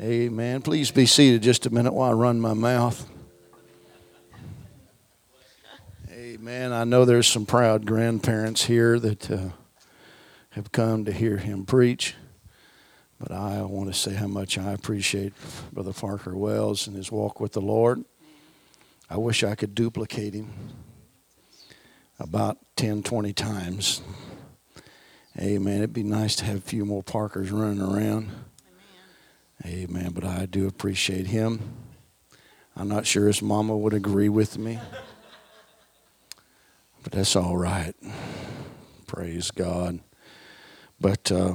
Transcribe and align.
Amen. 0.00 0.62
Please 0.62 0.90
be 0.90 1.04
seated 1.04 1.42
just 1.42 1.66
a 1.66 1.70
minute 1.70 1.92
while 1.92 2.08
I 2.08 2.14
run 2.14 2.40
my 2.40 2.54
mouth. 2.54 3.06
Amen. 6.10 6.72
I 6.72 6.84
know 6.84 7.04
there's 7.04 7.26
some 7.26 7.44
proud 7.44 7.84
grandparents 7.84 8.64
here 8.64 8.98
that 8.98 9.30
uh, 9.30 9.50
have 10.52 10.72
come 10.72 11.04
to 11.04 11.12
hear 11.12 11.36
him 11.36 11.66
preach, 11.66 12.14
but 13.18 13.30
I 13.30 13.60
want 13.60 13.92
to 13.92 13.98
say 13.98 14.14
how 14.14 14.26
much 14.26 14.56
I 14.56 14.72
appreciate 14.72 15.34
Brother 15.70 15.92
Parker 15.92 16.34
Wells 16.34 16.86
and 16.86 16.96
his 16.96 17.12
walk 17.12 17.38
with 17.38 17.52
the 17.52 17.60
Lord. 17.60 18.02
I 19.10 19.18
wish 19.18 19.44
I 19.44 19.54
could 19.54 19.74
duplicate 19.74 20.32
him 20.32 20.48
about 22.18 22.56
10, 22.76 23.02
20 23.02 23.34
times. 23.34 24.00
Amen. 25.38 25.76
It'd 25.78 25.92
be 25.92 26.04
nice 26.04 26.36
to 26.36 26.46
have 26.46 26.56
a 26.56 26.62
few 26.62 26.86
more 26.86 27.02
Parkers 27.02 27.50
running 27.50 27.82
around. 27.82 28.30
Amen. 29.64 30.10
But 30.12 30.24
I 30.24 30.46
do 30.46 30.66
appreciate 30.66 31.26
him. 31.26 31.60
I'm 32.76 32.88
not 32.88 33.06
sure 33.06 33.26
his 33.26 33.42
mama 33.42 33.76
would 33.76 33.92
agree 33.92 34.28
with 34.28 34.58
me. 34.58 34.78
But 37.02 37.12
that's 37.12 37.36
all 37.36 37.56
right. 37.56 37.94
Praise 39.06 39.50
God. 39.50 40.00
But 41.00 41.32
uh, 41.32 41.54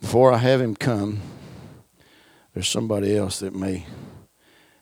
before 0.00 0.32
I 0.32 0.38
have 0.38 0.60
him 0.60 0.76
come, 0.76 1.20
there's 2.52 2.68
somebody 2.68 3.16
else 3.16 3.40
that 3.40 3.54
may 3.54 3.86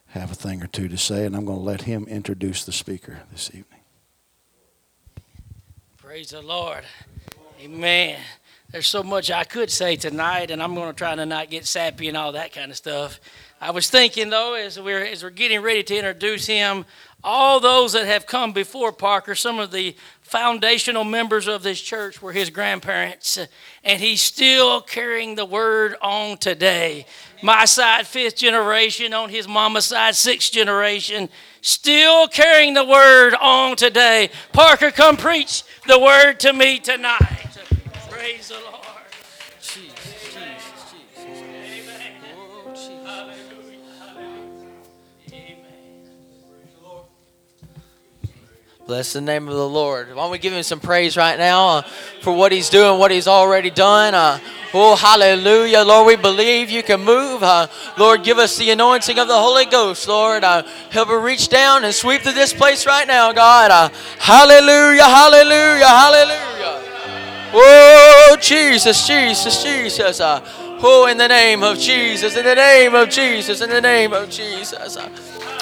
have 0.08 0.30
a 0.30 0.34
thing 0.34 0.62
or 0.62 0.66
two 0.66 0.88
to 0.88 0.98
say, 0.98 1.24
and 1.24 1.34
I'm 1.34 1.46
going 1.46 1.58
to 1.58 1.64
let 1.64 1.82
him 1.82 2.04
introduce 2.06 2.64
the 2.64 2.72
speaker 2.72 3.20
this 3.30 3.48
evening. 3.48 3.80
Praise 5.96 6.30
the 6.30 6.42
Lord. 6.42 6.84
Amen. 7.60 8.18
There's 8.72 8.88
so 8.88 9.02
much 9.02 9.30
I 9.30 9.44
could 9.44 9.70
say 9.70 9.96
tonight, 9.96 10.50
and 10.50 10.62
I'm 10.62 10.74
going 10.74 10.88
to 10.88 10.96
try 10.96 11.14
to 11.14 11.26
not 11.26 11.50
get 11.50 11.66
sappy 11.66 12.08
and 12.08 12.16
all 12.16 12.32
that 12.32 12.54
kind 12.54 12.70
of 12.70 12.76
stuff. 12.78 13.20
I 13.60 13.70
was 13.70 13.90
thinking, 13.90 14.30
though, 14.30 14.54
as 14.54 14.80
we're, 14.80 15.04
as 15.04 15.22
we're 15.22 15.28
getting 15.28 15.60
ready 15.60 15.82
to 15.82 15.94
introduce 15.94 16.46
him, 16.46 16.86
all 17.22 17.60
those 17.60 17.92
that 17.92 18.06
have 18.06 18.24
come 18.24 18.54
before 18.54 18.90
Parker, 18.90 19.34
some 19.34 19.58
of 19.58 19.72
the 19.72 19.94
foundational 20.22 21.04
members 21.04 21.48
of 21.48 21.62
this 21.62 21.82
church 21.82 22.22
were 22.22 22.32
his 22.32 22.48
grandparents, 22.48 23.38
and 23.84 24.00
he's 24.00 24.22
still 24.22 24.80
carrying 24.80 25.34
the 25.34 25.44
word 25.44 25.94
on 26.00 26.38
today. 26.38 27.04
My 27.42 27.66
side, 27.66 28.06
fifth 28.06 28.36
generation, 28.36 29.12
on 29.12 29.28
his 29.28 29.46
mama's 29.46 29.84
side, 29.84 30.14
sixth 30.14 30.50
generation, 30.50 31.28
still 31.60 32.26
carrying 32.26 32.72
the 32.72 32.86
word 32.86 33.34
on 33.34 33.76
today. 33.76 34.30
Parker, 34.54 34.90
come 34.90 35.18
preach 35.18 35.62
the 35.86 35.98
word 35.98 36.40
to 36.40 36.54
me 36.54 36.78
tonight. 36.78 37.51
Praise 38.22 38.50
the 38.50 38.54
Lord. 38.54 38.78
Jesus, 39.60 39.90
Jesus, 40.22 40.92
Jesus. 40.92 41.42
Amen. 41.42 42.12
Oh, 42.38 42.70
Jesus. 42.70 42.88
Hallelujah. 43.04 43.78
Hallelujah. 43.98 44.68
Amen. 45.32 45.56
Bless 48.86 49.12
the 49.12 49.20
name 49.20 49.48
of 49.48 49.54
the 49.54 49.68
Lord. 49.68 50.10
Why 50.10 50.22
don't 50.22 50.30
we 50.30 50.38
give 50.38 50.52
him 50.52 50.62
some 50.62 50.78
praise 50.78 51.16
right 51.16 51.36
now 51.36 51.68
uh, 51.68 51.82
for 52.20 52.32
what 52.32 52.52
he's 52.52 52.70
doing, 52.70 53.00
what 53.00 53.10
he's 53.10 53.26
already 53.26 53.70
done? 53.70 54.14
Uh, 54.14 54.38
oh, 54.72 54.94
hallelujah. 54.94 55.80
Lord, 55.80 56.06
we 56.06 56.14
believe 56.14 56.70
you 56.70 56.84
can 56.84 57.00
move. 57.00 57.42
Uh, 57.42 57.66
Lord, 57.98 58.22
give 58.22 58.38
us 58.38 58.56
the 58.56 58.70
anointing 58.70 59.18
of 59.18 59.26
the 59.26 59.36
Holy 59.36 59.66
Ghost, 59.66 60.06
Lord. 60.06 60.44
Uh, 60.44 60.62
help 60.90 61.08
her 61.08 61.18
reach 61.18 61.48
down 61.48 61.84
and 61.84 61.92
sweep 61.92 62.22
through 62.22 62.34
this 62.34 62.52
place 62.52 62.86
right 62.86 63.08
now, 63.08 63.32
God. 63.32 63.72
Uh, 63.72 63.88
hallelujah, 64.20 65.02
hallelujah, 65.02 65.88
hallelujah. 65.88 66.61
Oh, 67.54 68.36
Jesus, 68.40 69.06
Jesus, 69.06 69.62
Jesus. 69.62 70.20
Uh, 70.20 70.40
oh, 70.82 71.06
in 71.06 71.18
the 71.18 71.28
name 71.28 71.62
of 71.62 71.78
Jesus, 71.78 72.34
in 72.36 72.44
the 72.44 72.54
name 72.54 72.94
of 72.94 73.10
Jesus, 73.10 73.60
in 73.60 73.68
the 73.68 73.80
name 73.80 74.14
of 74.14 74.30
Jesus. 74.30 74.96
Uh, 74.96 75.10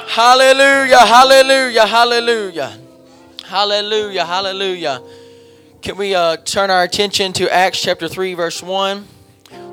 hallelujah, 0.06 0.98
hallelujah, 0.98 1.86
hallelujah. 1.86 2.78
Hallelujah, 3.44 4.24
hallelujah. 4.24 5.02
Can 5.82 5.96
we 5.96 6.14
uh, 6.14 6.36
turn 6.36 6.70
our 6.70 6.84
attention 6.84 7.32
to 7.32 7.52
Acts 7.52 7.82
chapter 7.82 8.06
3, 8.06 8.34
verse 8.34 8.62
1? 8.62 9.04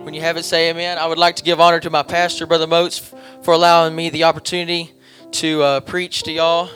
When 0.01 0.15
you 0.15 0.21
have 0.21 0.37
it, 0.37 0.43
say 0.43 0.71
amen. 0.71 0.97
I 0.97 1.05
would 1.05 1.19
like 1.19 1.35
to 1.35 1.43
give 1.43 1.59
honor 1.59 1.79
to 1.81 1.91
my 1.91 2.01
pastor, 2.01 2.47
Brother 2.47 2.65
Moats, 2.65 3.13
for 3.43 3.53
allowing 3.53 3.95
me 3.95 4.09
the 4.09 4.23
opportunity 4.23 4.91
to 5.33 5.61
uh, 5.61 5.79
preach 5.81 6.23
to 6.23 6.31
y'all. 6.31 6.71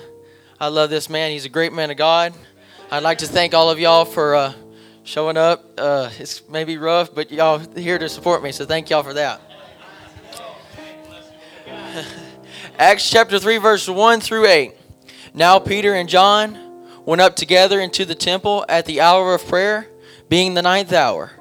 I 0.60 0.68
love 0.68 0.92
this 0.92 1.10
man. 1.10 1.32
He's 1.32 1.46
a 1.46 1.50
great 1.50 1.74
man 1.74 1.90
of 1.90 1.98
God. 1.98 2.36
I'd 2.92 3.02
like 3.02 3.18
to 3.20 3.26
thank 3.26 3.56
all 3.56 3.72
of 3.72 3.80
y'all 3.80 4.06
for 4.06 4.36
uh, 4.36 4.54
showing 5.04 5.38
up. 5.38 5.66
Uh, 5.78 6.10
it's 6.20 6.48
maybe 6.50 6.78
rough, 6.78 7.14
but 7.14 7.32
y'all 7.32 7.60
here 7.76 7.98
to 7.98 8.10
support 8.10 8.44
me, 8.44 8.52
so 8.52 8.66
thank 8.66 8.90
y'all 8.90 9.04
for 9.04 9.14
that. 9.14 9.42
Acts 12.78 13.10
chapter 13.10 13.40
3, 13.40 13.58
verse 13.58 13.88
1 13.88 14.22
through 14.22 14.48
8. 14.48 14.74
Now 15.34 15.60
Peter 15.60 15.94
and 15.94 16.10
John 16.10 16.58
went 17.06 17.22
up 17.22 17.36
together 17.36 17.80
into 17.80 18.06
the 18.06 18.16
temple 18.16 18.66
at 18.70 18.86
the 18.86 19.02
hour 19.02 19.34
of 19.34 19.48
prayer, 19.48 19.88
being 20.30 20.54
the 20.54 20.62
ninth 20.62 20.94
hour. 20.94 21.32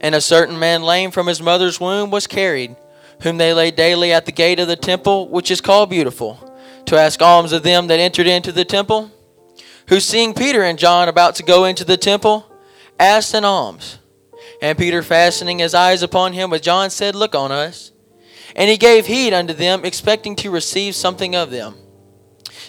And 0.00 0.14
a 0.14 0.20
certain 0.20 0.58
man 0.58 0.82
lame 0.82 1.10
from 1.10 1.26
his 1.26 1.40
mother's 1.40 1.80
womb 1.80 2.10
was 2.10 2.26
carried, 2.26 2.76
whom 3.22 3.38
they 3.38 3.52
laid 3.52 3.76
daily 3.76 4.12
at 4.12 4.26
the 4.26 4.32
gate 4.32 4.58
of 4.58 4.68
the 4.68 4.76
temple, 4.76 5.28
which 5.28 5.50
is 5.50 5.60
called 5.60 5.90
Beautiful, 5.90 6.52
to 6.86 6.96
ask 6.96 7.22
alms 7.22 7.52
of 7.52 7.62
them 7.62 7.86
that 7.86 8.00
entered 8.00 8.26
into 8.26 8.52
the 8.52 8.64
temple. 8.64 9.10
Who, 9.88 10.00
seeing 10.00 10.34
Peter 10.34 10.62
and 10.62 10.78
John 10.78 11.08
about 11.08 11.34
to 11.36 11.42
go 11.42 11.64
into 11.64 11.84
the 11.84 11.96
temple, 11.96 12.51
asked 13.06 13.34
an 13.34 13.44
alms. 13.44 13.98
And 14.60 14.78
Peter, 14.78 15.02
fastening 15.02 15.58
his 15.58 15.74
eyes 15.74 16.02
upon 16.02 16.32
him 16.34 16.50
with 16.50 16.62
John, 16.62 16.90
said, 16.90 17.14
Look 17.14 17.34
on 17.34 17.50
us. 17.50 17.90
And 18.54 18.70
he 18.70 18.76
gave 18.76 19.06
heed 19.06 19.32
unto 19.32 19.54
them, 19.54 19.84
expecting 19.84 20.36
to 20.36 20.50
receive 20.50 20.94
something 20.94 21.34
of 21.34 21.50
them. 21.50 21.74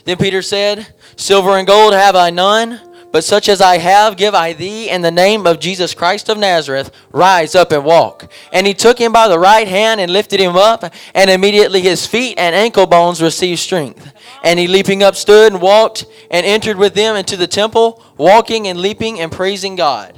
Then 0.06 0.18
Peter 0.18 0.42
said, 0.42 0.94
Silver 1.16 1.58
and 1.58 1.68
gold 1.68 1.94
have 1.94 2.16
I 2.16 2.30
none, 2.30 2.82
but 3.12 3.24
such 3.24 3.48
as 3.48 3.62
I 3.62 3.78
have 3.78 4.18
give 4.18 4.34
I 4.34 4.54
thee 4.54 4.90
in 4.90 5.02
the 5.02 5.12
name 5.12 5.46
of 5.46 5.60
Jesus 5.60 5.94
Christ 5.94 6.30
of 6.30 6.38
Nazareth. 6.40 6.92
Rise 7.12 7.54
up 7.54 7.72
and 7.72 7.86
walk. 7.86 8.32
And 8.52 8.66
he 8.66 8.74
took 8.74 8.98
him 8.98 9.14
by 9.14 9.28
the 9.28 9.38
right 9.38 9.68
hand 9.68 10.02
and 10.02 10.12
lifted 10.12 10.40
him 10.40 10.56
up, 10.56 10.92
and 11.14 11.30
immediately 11.30 11.82
his 11.82 12.08
feet 12.08 12.40
and 12.40 12.56
ankle 12.56 12.88
bones 12.88 13.22
received 13.22 13.60
strength. 13.60 14.12
And 14.44 14.60
he 14.60 14.68
leaping 14.68 15.04
up 15.04 15.16
stood 15.16 15.54
and 15.54 15.62
walked 15.62 16.06
and 16.32 16.44
entered 16.44 16.78
with 16.78 16.96
them 16.96 17.16
into 17.16 17.38
the 17.38 17.46
temple, 17.46 18.04
walking 18.18 18.68
and 18.68 18.80
leaping 18.80 19.20
and 19.20 19.32
praising 19.32 19.76
God. 19.76 20.18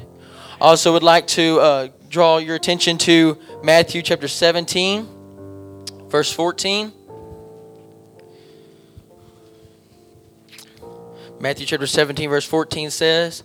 Also 0.59 0.93
would 0.93 1.03
like 1.03 1.27
to 1.27 1.59
uh, 1.59 1.87
draw 2.09 2.37
your 2.37 2.55
attention 2.55 2.97
to 2.99 3.37
Matthew 3.63 4.01
chapter 4.01 4.27
17, 4.27 5.07
verse 6.07 6.31
14. 6.31 6.91
Matthew 11.39 11.65
chapter 11.65 11.87
17, 11.87 12.29
verse 12.29 12.45
14 12.45 12.89
says, 12.89 13.43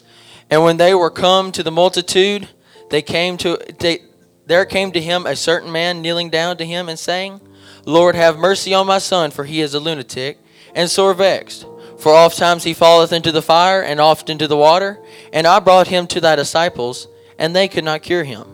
And 0.48 0.62
when 0.62 0.76
they 0.76 0.94
were 0.94 1.10
come 1.10 1.50
to 1.52 1.62
the 1.62 1.72
multitude, 1.72 2.48
they 2.90 3.02
came 3.02 3.36
to 3.38 3.58
they, 3.78 4.00
there 4.46 4.64
came 4.64 4.92
to 4.92 5.00
him 5.00 5.26
a 5.26 5.36
certain 5.36 5.70
man 5.70 6.02
kneeling 6.02 6.30
down 6.30 6.56
to 6.58 6.66
him 6.66 6.88
and 6.88 6.98
saying, 6.98 7.40
Lord, 7.84 8.14
have 8.14 8.38
mercy 8.38 8.74
on 8.74 8.86
my 8.86 8.98
son, 8.98 9.30
for 9.30 9.44
he 9.44 9.60
is 9.60 9.74
a 9.74 9.80
lunatic, 9.80 10.38
and 10.74 10.90
sore 10.90 11.14
vexed. 11.14 11.66
For 12.00 12.14
oft 12.14 12.38
times 12.38 12.64
he 12.64 12.72
falleth 12.72 13.12
into 13.12 13.30
the 13.30 13.42
fire, 13.42 13.82
and 13.82 14.00
oft 14.00 14.30
into 14.30 14.48
the 14.48 14.56
water. 14.56 14.98
And 15.32 15.46
I 15.46 15.60
brought 15.60 15.88
him 15.88 16.06
to 16.08 16.20
thy 16.20 16.34
disciples, 16.34 17.06
and 17.38 17.54
they 17.54 17.68
could 17.68 17.84
not 17.84 18.02
cure 18.02 18.24
him. 18.24 18.46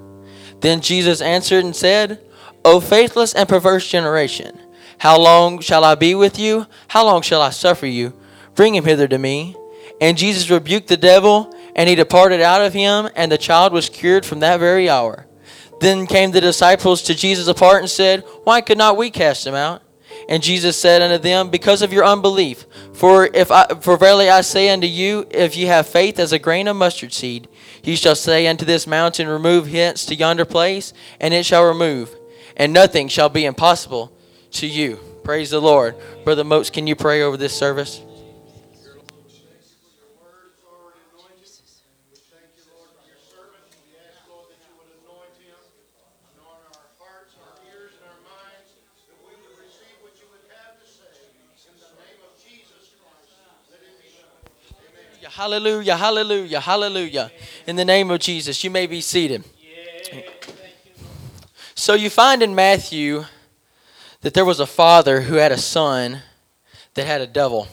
Then 0.60 0.80
Jesus 0.80 1.20
answered 1.20 1.64
and 1.64 1.74
said, 1.74 2.20
O 2.64 2.80
faithless 2.80 3.34
and 3.34 3.48
perverse 3.48 3.88
generation, 3.88 4.58
how 4.98 5.18
long 5.18 5.60
shall 5.60 5.84
I 5.84 5.94
be 5.94 6.14
with 6.14 6.38
you? 6.38 6.66
How 6.88 7.04
long 7.04 7.22
shall 7.22 7.42
I 7.42 7.50
suffer 7.50 7.86
you? 7.86 8.18
Bring 8.54 8.74
him 8.74 8.84
hither 8.84 9.06
to 9.06 9.18
me. 9.18 9.54
And 10.00 10.18
Jesus 10.18 10.50
rebuked 10.50 10.88
the 10.88 10.96
devil, 10.96 11.54
and 11.74 11.88
he 11.88 11.94
departed 11.94 12.40
out 12.40 12.62
of 12.62 12.72
him, 12.72 13.08
and 13.14 13.30
the 13.30 13.38
child 13.38 13.72
was 13.72 13.88
cured 13.88 14.26
from 14.26 14.40
that 14.40 14.58
very 14.58 14.88
hour. 14.88 15.26
Then 15.80 16.06
came 16.06 16.30
the 16.30 16.40
disciples 16.40 17.02
to 17.02 17.14
Jesus 17.14 17.46
apart 17.46 17.80
and 17.80 17.90
said, 17.90 18.24
Why 18.44 18.60
could 18.60 18.78
not 18.78 18.97
we 18.97 19.10
cast 19.10 19.47
him 19.47 19.54
out? 19.54 19.82
And 20.28 20.42
Jesus 20.42 20.77
said 20.77 21.03
unto 21.03 21.18
them, 21.18 21.51
Because 21.51 21.83
of 21.83 21.92
your 21.92 22.04
unbelief. 22.04 22.66
For 22.92 23.27
if 23.27 23.51
I, 23.51 23.66
for 23.80 23.97
verily 23.97 24.28
I 24.28 24.41
say 24.41 24.71
unto 24.71 24.86
you, 24.86 25.27
if 25.30 25.57
ye 25.57 25.66
have 25.66 25.86
faith 25.86 26.18
as 26.18 26.33
a 26.33 26.39
grain 26.39 26.68
of 26.68 26.77
mustard 26.77 27.13
seed, 27.13 27.48
ye 27.83 27.97
shall 27.97 28.16
say 28.16 28.47
unto 28.47 28.65
this 28.65 28.86
mountain, 28.86 29.28
Remove 29.28 29.68
hence 29.68 30.04
to 30.07 30.15
yonder 30.15 30.45
place, 30.45 30.92
and 31.21 31.33
it 31.33 31.45
shall 31.45 31.65
remove, 31.65 32.15
and 32.57 32.72
nothing 32.72 33.09
shall 33.09 33.28
be 33.28 33.45
impossible 33.45 34.13
to 34.53 34.66
you. 34.66 34.98
Praise 35.22 35.51
the 35.51 35.60
Lord. 35.60 35.97
Brother 36.24 36.45
Moats, 36.45 36.71
can 36.71 36.86
you 36.86 36.97
pray 36.97 37.22
over 37.22 37.36
this 37.36 37.57
service? 37.57 38.01
Hallelujah, 55.30 55.96
hallelujah, 55.96 56.60
hallelujah. 56.60 57.32
In 57.66 57.74
the 57.74 57.84
name 57.84 58.10
of 58.10 58.20
Jesus, 58.20 58.62
you 58.62 58.70
may 58.70 58.86
be 58.86 59.00
seated. 59.00 59.42
So 61.74 61.94
you 61.94 62.10
find 62.10 62.42
in 62.42 62.54
Matthew 62.54 63.24
that 64.20 64.34
there 64.34 64.44
was 64.44 64.60
a 64.60 64.66
father 64.66 65.22
who 65.22 65.34
had 65.34 65.50
a 65.50 65.58
son 65.58 66.22
that 66.94 67.06
had 67.06 67.20
a 67.20 67.26
devil, 67.26 67.66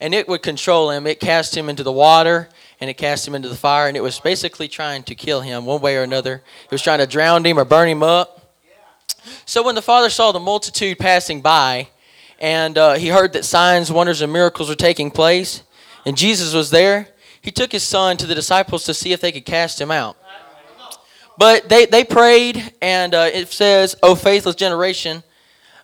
and 0.00 0.14
it 0.14 0.26
would 0.26 0.42
control 0.42 0.90
him. 0.90 1.06
It 1.06 1.20
cast 1.20 1.56
him 1.56 1.68
into 1.68 1.82
the 1.82 1.92
water 1.92 2.48
and 2.80 2.90
it 2.90 2.94
cast 2.94 3.26
him 3.26 3.34
into 3.34 3.48
the 3.48 3.56
fire, 3.56 3.88
and 3.88 3.96
it 3.96 4.02
was 4.02 4.20
basically 4.20 4.68
trying 4.68 5.02
to 5.04 5.14
kill 5.14 5.40
him 5.40 5.64
one 5.64 5.80
way 5.80 5.96
or 5.96 6.02
another. 6.02 6.42
It 6.64 6.70
was 6.70 6.82
trying 6.82 6.98
to 6.98 7.06
drown 7.06 7.44
him 7.46 7.58
or 7.58 7.64
burn 7.64 7.88
him 7.88 8.02
up. 8.02 8.52
So 9.46 9.62
when 9.62 9.74
the 9.74 9.82
father 9.82 10.10
saw 10.10 10.32
the 10.32 10.40
multitude 10.40 10.98
passing 10.98 11.40
by, 11.40 11.88
and 12.38 12.76
uh, 12.76 12.94
he 12.94 13.08
heard 13.08 13.32
that 13.32 13.46
signs, 13.46 13.90
wonders, 13.90 14.20
and 14.20 14.30
miracles 14.30 14.68
were 14.68 14.74
taking 14.74 15.10
place, 15.10 15.62
and 16.06 16.16
Jesus 16.16 16.54
was 16.54 16.70
there, 16.70 17.08
he 17.42 17.50
took 17.50 17.72
his 17.72 17.82
son 17.82 18.16
to 18.16 18.26
the 18.26 18.34
disciples 18.34 18.84
to 18.84 18.94
see 18.94 19.12
if 19.12 19.20
they 19.20 19.32
could 19.32 19.44
cast 19.44 19.80
him 19.80 19.90
out. 19.90 20.16
But 21.38 21.68
they, 21.68 21.84
they 21.84 22.04
prayed, 22.04 22.72
and 22.80 23.14
uh, 23.14 23.28
it 23.32 23.48
says, 23.48 23.94
O 24.02 24.14
faithless 24.14 24.56
generation, 24.56 25.22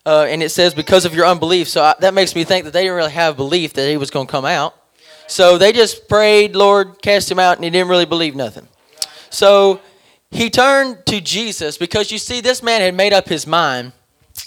uh, 0.07 0.27
and 0.29 0.43
it 0.43 0.49
says, 0.49 0.73
because 0.75 1.05
of 1.05 1.15
your 1.15 1.27
unbelief. 1.27 1.69
So 1.69 1.83
I, 1.83 1.95
that 2.01 2.15
makes 2.15 2.35
me 2.35 2.45
think 2.45 2.65
that 2.65 2.73
they 2.73 2.83
didn't 2.83 2.97
really 2.97 3.11
have 3.11 3.37
belief 3.37 3.75
that 3.75 3.89
he 3.89 3.99
was 3.99 4.11
going 4.11 4.27
to 4.27 4.31
come 4.31 4.47
out. 4.47 4.75
So 5.27 5.59
they 5.59 5.73
just 5.73 6.09
prayed, 6.09 6.57
Lord, 6.57 7.03
cast 7.03 7.31
him 7.31 7.39
out, 7.39 7.57
and 7.57 7.65
he 7.65 7.71
didn't 7.71 7.89
really 7.89 8.07
believe 8.07 8.35
nothing. 8.35 8.67
So 9.29 9.81
he 10.31 10.51
turned 10.51 11.05
to 11.07 11.21
Jesus 11.21 11.77
because 11.77 12.11
you 12.11 12.19
see, 12.19 12.41
this 12.41 12.63
man 12.63 12.81
had 12.81 12.95
made 12.95 13.13
up 13.13 13.29
his 13.29 13.47
mind 13.47 13.93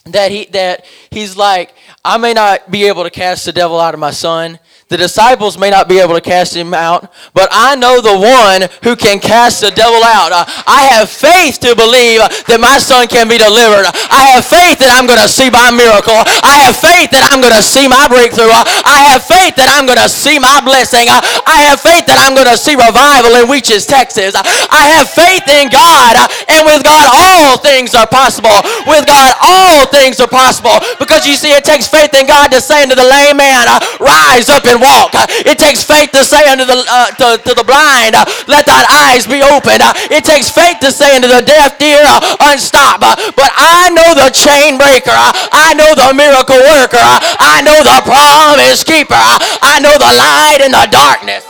that 0.05 0.31
he 0.31 0.45
that 0.45 0.85
he's 1.11 1.37
like, 1.37 1.73
I 2.03 2.17
may 2.17 2.33
not 2.33 2.71
be 2.71 2.85
able 2.85 3.03
to 3.03 3.09
cast 3.09 3.45
the 3.45 3.51
devil 3.51 3.79
out 3.79 3.93
of 3.93 3.99
my 3.99 4.11
son, 4.11 4.59
the 4.85 5.01
disciples 5.01 5.57
may 5.57 5.73
not 5.73 5.89
be 5.89 5.97
able 5.97 6.13
to 6.13 6.21
cast 6.21 6.53
him 6.53 6.69
out, 6.69 7.09
but 7.33 7.49
I 7.49 7.73
know 7.73 8.05
the 8.05 8.13
one 8.13 8.69
who 8.85 8.93
can 8.93 9.17
cast 9.17 9.65
the 9.65 9.73
devil 9.73 9.97
out. 10.05 10.29
Uh, 10.29 10.45
I 10.69 10.85
have 10.93 11.09
faith 11.09 11.57
to 11.65 11.73
believe 11.73 12.21
that 12.45 12.61
my 12.61 12.77
son 12.77 13.09
can 13.09 13.25
be 13.25 13.41
delivered. 13.41 13.89
I 14.13 14.37
have 14.37 14.45
faith 14.45 14.77
that 14.85 14.93
I'm 14.93 15.09
going 15.09 15.17
to 15.17 15.25
see 15.25 15.49
my 15.49 15.73
miracle. 15.73 16.21
I 16.45 16.69
have 16.69 16.77
faith 16.77 17.09
that 17.17 17.33
I'm 17.33 17.41
going 17.41 17.57
to 17.57 17.65
see 17.65 17.89
my 17.89 18.05
breakthrough. 18.05 18.53
Uh, 18.53 18.61
I 18.85 19.09
have 19.09 19.25
faith 19.25 19.57
that 19.57 19.73
I'm 19.73 19.89
going 19.89 19.97
to 19.97 20.05
see 20.05 20.37
my 20.37 20.61
blessing. 20.61 21.09
Uh, 21.09 21.17
I 21.49 21.65
have 21.65 21.81
faith 21.81 22.05
that 22.05 22.21
I'm 22.21 22.37
going 22.37 22.45
to 22.45 22.53
see 22.53 22.77
revival 22.77 23.41
in 23.41 23.49
Weches, 23.49 23.89
Texas. 23.89 24.37
I 24.37 24.85
have 24.93 25.09
faith 25.09 25.49
in 25.49 25.73
God, 25.73 26.13
and 26.45 26.61
with 26.61 26.85
God, 26.85 27.09
all 27.09 27.57
things 27.57 27.97
are 27.97 28.05
possible. 28.05 28.53
With 28.85 29.09
God, 29.09 29.33
all 29.41 29.89
things 29.89 30.21
are 30.21 30.29
possible. 30.29 30.77
Because 31.01 31.25
you 31.25 31.33
see, 31.33 31.57
it 31.57 31.65
takes 31.65 31.89
faith 31.89 32.13
in 32.13 32.29
God 32.29 32.53
to 32.53 32.61
say 32.61 32.85
unto 32.85 32.93
the 32.93 33.09
lame 33.09 33.41
man, 33.41 33.65
Rise 33.97 34.45
up 34.53 34.61
and 34.69 34.74
walk. 34.79 35.11
It 35.43 35.57
takes 35.57 35.83
faith 35.83 36.11
to 36.11 36.23
say 36.23 36.43
unto 36.47 36.65
the 36.65 36.85
uh, 36.87 37.11
to, 37.19 37.41
to 37.43 37.51
the 37.55 37.63
blind, 37.63 38.15
let 38.47 38.65
thine 38.65 38.87
eyes 38.89 39.25
be 39.27 39.41
open. 39.41 39.81
It 40.11 40.23
takes 40.23 40.51
faith 40.51 40.79
to 40.81 40.91
say 40.91 41.15
unto 41.15 41.27
the 41.27 41.41
deaf 41.41 41.79
ear, 41.81 42.03
uh, 42.03 42.51
unstop. 42.51 43.01
But 43.01 43.51
I 43.55 43.89
know 43.91 44.15
the 44.15 44.29
chain 44.31 44.77
breaker. 44.77 45.15
I 45.51 45.73
know 45.75 45.91
the 45.95 46.13
miracle 46.13 46.59
worker. 46.75 47.09
I 47.39 47.61
know 47.65 47.79
the 47.83 47.99
promise 48.05 48.83
keeper. 48.83 49.25
I 49.61 49.79
know 49.81 49.95
the 49.97 50.11
light 50.11 50.61
in 50.63 50.71
the 50.71 50.87
darkness. 50.91 51.45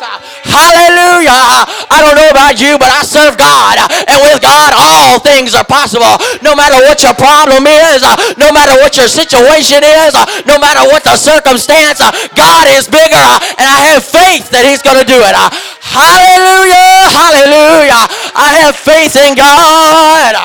Hallelujah. 0.46 1.68
I 1.92 2.02
don't 2.02 2.18
know 2.18 2.30
about 2.32 2.60
you, 2.60 2.78
but 2.78 2.90
I 2.90 3.04
serve 3.04 3.38
God. 3.38 3.80
And 4.08 4.18
with 4.24 4.42
God, 4.42 4.72
all 4.76 5.20
things 5.20 5.54
are 5.54 5.66
possible. 5.66 6.20
No 6.42 6.56
matter 6.56 6.78
what 6.86 7.02
your 7.04 7.16
problem 7.16 7.68
is, 7.68 8.02
no 8.38 8.52
matter 8.52 8.76
what 8.80 8.98
your 8.98 9.08
situation 9.08 9.84
is, 9.84 10.14
no 10.46 10.58
matter 10.58 10.84
what 10.90 11.04
the 11.04 11.18
circumstance, 11.18 12.00
God 12.36 12.66
is 12.72 12.88
bigger 12.88 13.15
and 13.60 13.68
I 13.68 13.96
have 13.96 14.04
faith 14.04 14.50
that 14.52 14.68
He's 14.68 14.84
going 14.84 15.00
to 15.00 15.08
do 15.08 15.18
it. 15.18 15.34
hallelujah, 15.82 17.08
hallelujah. 17.12 18.04
I 18.36 18.50
have 18.64 18.76
faith 18.76 19.16
in 19.16 19.36
God. 19.36 20.36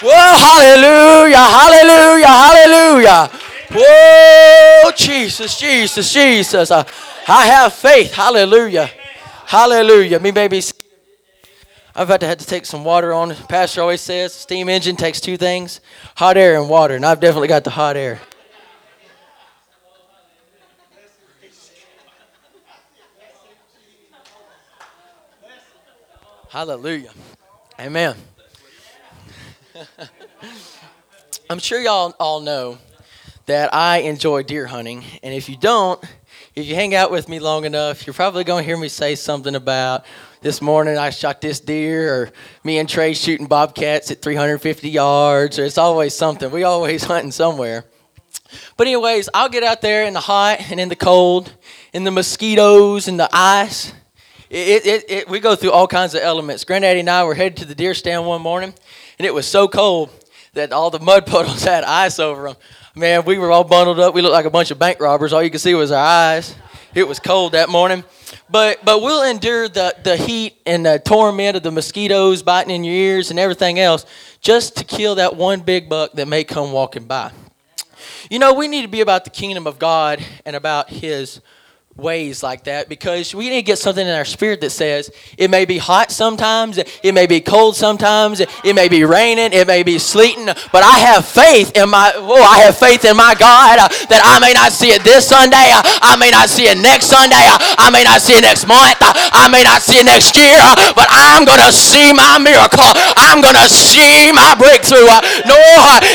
Whoa, 0.00 0.32
hallelujah, 0.38 1.42
hallelujah, 1.42 2.30
hallelujah. 2.30 3.46
Whoa, 3.72 4.90
Jesus, 4.92 5.58
Jesus, 5.58 6.12
Jesus. 6.12 6.70
I 6.70 7.46
have 7.46 7.72
faith. 7.72 8.12
Hallelujah. 8.12 8.88
Hallelujah. 9.46 10.20
Me 10.20 10.30
maybe 10.30 10.62
I've 11.94 12.08
had 12.08 12.20
to 12.20 12.26
have 12.26 12.38
to 12.38 12.46
take 12.46 12.66
some 12.66 12.84
water 12.84 13.12
on. 13.12 13.34
Pastor 13.34 13.80
always 13.80 14.00
says 14.00 14.32
steam 14.32 14.68
engine 14.68 14.96
takes 14.96 15.20
two 15.20 15.36
things 15.36 15.80
hot 16.14 16.36
air 16.36 16.60
and 16.60 16.68
water, 16.68 16.94
and 16.94 17.04
I've 17.04 17.20
definitely 17.20 17.48
got 17.48 17.64
the 17.64 17.70
hot 17.70 17.96
air. 17.96 18.20
Hallelujah. 26.56 27.10
Amen. 27.78 28.14
I'm 31.50 31.58
sure 31.58 31.78
y'all 31.78 32.14
all 32.18 32.40
know 32.40 32.78
that 33.44 33.74
I 33.74 33.98
enjoy 33.98 34.42
deer 34.42 34.64
hunting. 34.64 35.04
And 35.22 35.34
if 35.34 35.50
you 35.50 35.58
don't, 35.58 36.02
if 36.54 36.64
you 36.64 36.74
hang 36.74 36.94
out 36.94 37.10
with 37.10 37.28
me 37.28 37.40
long 37.40 37.66
enough, 37.66 38.06
you're 38.06 38.14
probably 38.14 38.42
going 38.42 38.64
to 38.64 38.66
hear 38.66 38.78
me 38.78 38.88
say 38.88 39.16
something 39.16 39.54
about 39.54 40.06
this 40.40 40.62
morning 40.62 40.96
I 40.96 41.10
shot 41.10 41.42
this 41.42 41.60
deer, 41.60 42.10
or 42.10 42.32
me 42.64 42.78
and 42.78 42.88
Trey 42.88 43.12
shooting 43.12 43.48
bobcats 43.48 44.10
at 44.10 44.22
350 44.22 44.88
yards, 44.88 45.58
or 45.58 45.66
it's 45.66 45.76
always 45.76 46.14
something. 46.14 46.50
We 46.50 46.64
always 46.64 47.04
hunting 47.12 47.32
somewhere. 47.32 47.84
But, 48.78 48.86
anyways, 48.86 49.28
I'll 49.34 49.50
get 49.50 49.62
out 49.62 49.82
there 49.82 50.06
in 50.06 50.14
the 50.14 50.20
hot 50.20 50.70
and 50.70 50.80
in 50.80 50.88
the 50.88 50.96
cold, 50.96 51.52
in 51.92 52.04
the 52.04 52.10
mosquitoes 52.10 53.08
and 53.08 53.20
the 53.20 53.28
ice 53.30 53.92
it, 54.48 54.86
it, 54.86 55.04
it, 55.10 55.28
we 55.28 55.40
go 55.40 55.56
through 55.56 55.72
all 55.72 55.88
kinds 55.88 56.14
of 56.14 56.22
elements. 56.22 56.64
Granddaddy 56.64 57.00
and 57.00 57.10
I 57.10 57.24
were 57.24 57.34
headed 57.34 57.58
to 57.58 57.64
the 57.64 57.74
deer 57.74 57.94
stand 57.94 58.26
one 58.26 58.42
morning, 58.42 58.74
and 59.18 59.26
it 59.26 59.34
was 59.34 59.46
so 59.46 59.66
cold 59.66 60.10
that 60.54 60.72
all 60.72 60.90
the 60.90 61.00
mud 61.00 61.26
puddles 61.26 61.64
had 61.64 61.84
ice 61.84 62.18
over 62.18 62.48
them. 62.48 62.56
Man, 62.94 63.24
we 63.24 63.38
were 63.38 63.50
all 63.50 63.64
bundled 63.64 64.00
up. 64.00 64.14
We 64.14 64.22
looked 64.22 64.32
like 64.32 64.46
a 64.46 64.50
bunch 64.50 64.70
of 64.70 64.78
bank 64.78 65.00
robbers. 65.00 65.32
All 65.32 65.42
you 65.42 65.50
could 65.50 65.60
see 65.60 65.74
was 65.74 65.90
our 65.90 66.04
eyes. 66.04 66.54
It 66.94 67.06
was 67.06 67.18
cold 67.18 67.52
that 67.52 67.68
morning. 67.68 68.04
But, 68.48 68.84
but 68.84 69.02
we'll 69.02 69.22
endure 69.24 69.68
the, 69.68 69.94
the 70.02 70.16
heat 70.16 70.56
and 70.64 70.86
the 70.86 70.98
torment 70.98 71.56
of 71.56 71.62
the 71.62 71.70
mosquitoes 71.70 72.42
biting 72.42 72.74
in 72.74 72.84
your 72.84 72.94
ears 72.94 73.30
and 73.30 73.38
everything 73.38 73.78
else 73.78 74.06
just 74.40 74.78
to 74.78 74.84
kill 74.84 75.16
that 75.16 75.36
one 75.36 75.60
big 75.60 75.90
buck 75.90 76.12
that 76.12 76.26
may 76.26 76.42
come 76.42 76.72
walking 76.72 77.04
by. 77.04 77.32
You 78.30 78.38
know, 78.38 78.54
we 78.54 78.66
need 78.66 78.82
to 78.82 78.88
be 78.88 79.02
about 79.02 79.24
the 79.24 79.30
kingdom 79.30 79.66
of 79.66 79.78
God 79.78 80.24
and 80.46 80.56
about 80.56 80.88
His 80.88 81.40
ways 81.96 82.42
like 82.42 82.64
that 82.64 82.88
because 82.88 83.34
we 83.34 83.48
need 83.48 83.56
to 83.56 83.62
get 83.62 83.78
something 83.78 84.06
in 84.06 84.12
our 84.12 84.24
spirit 84.24 84.60
that 84.60 84.70
says 84.70 85.10
it 85.38 85.50
may 85.50 85.64
be 85.64 85.78
hot 85.78 86.10
sometimes, 86.10 86.78
it 86.78 87.14
may 87.14 87.26
be 87.26 87.40
cold 87.40 87.74
sometimes, 87.74 88.40
it 88.40 88.74
may 88.74 88.88
be 88.88 89.04
raining, 89.04 89.52
it 89.52 89.66
may 89.66 89.82
be 89.82 89.98
sleeting, 89.98 90.46
but 90.46 90.82
I 90.84 90.98
have 91.08 91.24
faith 91.24 91.72
in 91.76 91.88
my 91.88 92.12
oh, 92.14 92.42
I 92.42 92.58
have 92.68 92.76
faith 92.76 93.04
in 93.04 93.16
my 93.16 93.34
God 93.38 93.78
uh, 93.80 93.88
that 94.12 94.20
I 94.20 94.36
may 94.40 94.52
not 94.52 94.72
see 94.72 94.92
it 94.92 95.02
this 95.04 95.28
Sunday, 95.28 95.72
uh, 95.72 95.80
I 96.04 96.16
may 96.20 96.30
not 96.30 96.48
see 96.48 96.68
it 96.68 96.76
next 96.76 97.08
Sunday, 97.08 97.40
uh, 97.48 97.56
I 97.80 97.88
may 97.88 98.04
not 98.04 98.20
see 98.20 98.36
it 98.36 98.44
next 98.44 98.68
month, 98.68 99.00
uh, 99.00 99.16
I 99.32 99.48
may 99.48 99.64
not 99.64 99.80
see 99.80 99.96
it 99.96 100.04
next 100.04 100.36
year, 100.36 100.60
uh, 100.60 100.76
but 100.92 101.08
I'm 101.08 101.48
going 101.48 101.64
to 101.64 101.72
see 101.72 102.12
my 102.12 102.36
miracle. 102.36 102.92
I'm 103.16 103.40
going 103.40 103.56
to 103.56 103.68
see 103.68 104.32
my 104.32 104.52
breakthrough. 104.58 105.08
Uh, 105.08 105.24
no, 105.48 105.56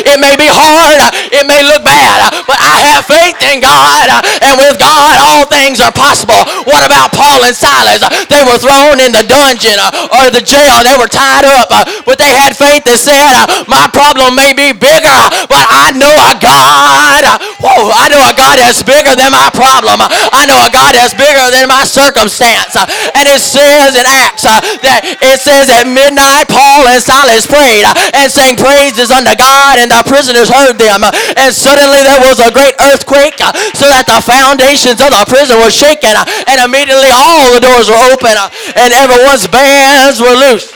it 0.06 0.22
may 0.22 0.38
be 0.38 0.46
hard, 0.46 1.10
it 1.34 1.46
may 1.50 1.66
look 1.66 1.82
bad, 1.82 2.46
but 2.46 2.58
I 2.62 2.94
have 2.94 3.10
faith 3.10 3.38
in 3.50 3.66
God 3.66 4.10
and 4.46 4.58
with 4.62 4.78
God 4.78 5.18
all 5.18 5.46
things 5.50 5.71
things 5.72 5.80
are 5.80 5.96
possible. 5.96 6.36
What 6.68 6.84
about 6.84 7.16
Paul 7.16 7.48
and 7.48 7.56
Silas? 7.56 8.04
They 8.28 8.44
were 8.44 8.60
thrown 8.60 9.00
in 9.00 9.16
the 9.16 9.24
dungeon 9.24 9.80
uh, 9.80 10.20
or 10.20 10.28
the 10.28 10.44
jail. 10.44 10.84
They 10.84 11.00
were 11.00 11.08
tied 11.08 11.48
up, 11.48 11.72
uh, 11.72 11.88
but 12.04 12.20
they 12.20 12.28
had 12.28 12.60
faith 12.60 12.84
that 12.84 13.00
said, 13.00 13.32
uh, 13.32 13.64
My 13.72 13.88
problem 13.88 14.36
may 14.36 14.52
be 14.52 14.76
bigger, 14.76 15.22
but 15.48 15.64
I 15.72 15.96
know 15.96 16.12
a 16.12 16.36
God. 16.36 17.24
Whoa, 17.62 17.94
I 17.94 18.10
know 18.10 18.26
a 18.26 18.34
God 18.34 18.58
that's 18.58 18.82
bigger 18.82 19.14
than 19.14 19.30
my 19.30 19.54
problem. 19.54 20.02
I 20.02 20.50
know 20.50 20.58
a 20.66 20.74
God 20.74 20.98
that's 20.98 21.14
bigger 21.14 21.46
than 21.54 21.70
my 21.70 21.86
circumstance. 21.86 22.74
And 22.74 23.30
it 23.30 23.38
says 23.38 23.94
in 23.94 24.02
Acts 24.02 24.50
that 24.50 25.06
it 25.06 25.38
says 25.38 25.70
at 25.70 25.86
midnight, 25.86 26.50
Paul 26.50 26.90
and 26.90 26.98
Silas 26.98 27.46
prayed 27.46 27.86
and 28.18 28.34
sang 28.34 28.58
praises 28.58 29.14
unto 29.14 29.38
God, 29.38 29.78
and 29.78 29.94
the 29.94 30.02
prisoners 30.10 30.50
heard 30.50 30.82
them. 30.82 31.06
And 31.38 31.54
suddenly 31.54 32.02
there 32.02 32.22
was 32.26 32.42
a 32.42 32.50
great 32.50 32.74
earthquake, 32.82 33.38
so 33.78 33.86
that 33.94 34.10
the 34.10 34.26
foundations 34.26 34.98
of 34.98 35.14
the 35.14 35.22
prison 35.30 35.62
were 35.62 35.70
shaken, 35.70 36.18
uh, 36.18 36.26
and 36.50 36.66
immediately 36.66 37.14
all 37.14 37.54
the 37.54 37.62
doors 37.62 37.94
were 37.94 38.02
open, 38.10 38.34
uh, 38.34 38.50
and 38.74 38.90
everyone's 38.90 39.46
bands 39.46 40.18
were 40.18 40.34
loose. 40.34 40.74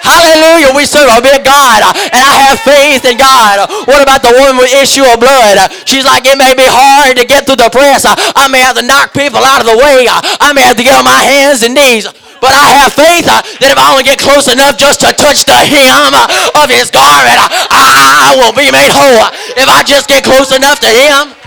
Hallelujah. 0.00 0.72
We 0.72 0.88
serve 0.88 1.12
a 1.12 1.20
big 1.20 1.44
God. 1.44 1.84
Uh, 1.84 1.92
and 2.12 2.22
I 2.24 2.34
have 2.48 2.58
faith 2.60 3.04
in 3.04 3.20
God. 3.20 3.68
What 3.86 4.00
about 4.02 4.24
the 4.24 4.32
woman 4.32 4.60
with 4.60 4.72
issue 4.72 5.04
of 5.04 5.20
blood? 5.20 5.56
She's 5.84 6.04
like, 6.04 6.24
it 6.24 6.36
may 6.36 6.56
be 6.56 6.66
hard 6.66 7.16
to 7.16 7.24
get 7.24 7.46
through 7.46 7.60
the 7.60 7.70
press. 7.70 8.04
Uh, 8.04 8.16
I 8.36 8.48
may 8.48 8.60
have 8.60 8.76
to 8.80 8.84
knock 8.84 9.12
people 9.12 9.44
out 9.44 9.60
of 9.60 9.68
the 9.68 9.76
way. 9.76 10.08
Uh, 10.08 10.20
I 10.40 10.52
may 10.52 10.64
have 10.64 10.76
to 10.76 10.84
get 10.84 10.96
on 10.96 11.04
my 11.04 11.20
hands 11.20 11.62
and 11.62 11.76
knees. 11.76 12.08
But 12.40 12.56
I 12.56 12.72
have 12.80 12.96
faith 12.96 13.28
uh, 13.28 13.44
that 13.60 13.76
if 13.76 13.76
I 13.76 13.92
only 13.92 14.08
get 14.08 14.16
close 14.16 14.48
enough 14.48 14.80
just 14.80 15.04
to 15.04 15.12
touch 15.12 15.44
the 15.44 15.60
hem 15.60 16.16
of 16.56 16.72
his 16.72 16.88
garment, 16.88 17.36
I, 17.68 18.32
I 18.32 18.40
will 18.40 18.56
be 18.56 18.72
made 18.72 18.88
whole. 18.88 19.28
If 19.60 19.68
I 19.68 19.84
just 19.84 20.08
get 20.08 20.24
close 20.24 20.48
enough 20.56 20.80
to 20.80 20.88
him. 20.88 21.39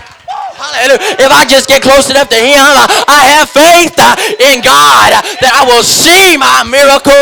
Hallelujah. 0.64 1.20
If 1.20 1.28
I 1.28 1.44
just 1.44 1.68
get 1.68 1.84
close 1.84 2.08
enough 2.08 2.32
to 2.32 2.40
Him, 2.40 2.56
I 3.04 3.36
have 3.36 3.52
faith 3.52 4.00
in 4.40 4.64
God 4.64 5.12
that 5.44 5.52
I 5.52 5.68
will 5.68 5.84
see 5.84 6.40
my 6.40 6.64
miracle. 6.64 7.12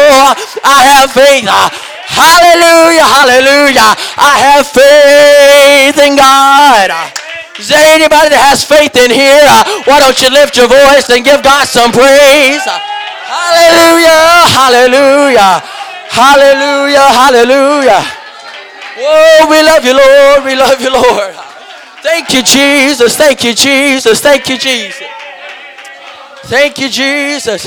I 0.63 0.87
have 0.95 1.11
faith. 1.11 1.51
Hallelujah, 2.07 3.03
hallelujah. 3.03 3.91
I 4.15 4.33
have 4.47 4.65
faith 4.71 5.99
in 5.99 6.15
God. 6.15 6.95
Is 7.59 7.67
there 7.67 7.83
anybody 7.83 8.31
that 8.31 8.43
has 8.47 8.63
faith 8.63 8.95
in 8.95 9.11
here? 9.11 9.43
Uh, 9.43 9.83
why 9.91 9.99
don't 9.99 10.15
you 10.23 10.31
lift 10.31 10.55
your 10.55 10.71
voice 10.71 11.11
and 11.11 11.27
give 11.27 11.43
God 11.43 11.67
some 11.67 11.91
praise? 11.91 12.63
Uh, 12.63 12.79
hallelujah, 13.27 14.55
hallelujah, 14.55 15.51
hallelujah, 16.15 17.09
hallelujah. 17.11 18.03
Whoa, 19.03 19.51
we 19.51 19.59
love 19.67 19.83
you, 19.83 19.99
Lord. 19.99 20.45
We 20.47 20.55
love 20.55 20.79
you, 20.79 20.95
Lord. 20.95 21.52
Thank 22.03 22.35
you, 22.35 22.43
Jesus. 22.43 23.17
Thank 23.17 23.45
you, 23.45 23.55
Jesus. 23.55 24.21
Thank 24.21 24.49
you, 24.49 24.59
Jesus. 24.59 25.07
Thank 26.45 26.79
you, 26.79 26.89
Jesus. 26.89 27.65